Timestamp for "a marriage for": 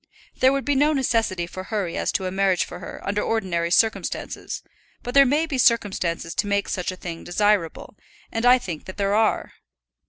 2.25-2.79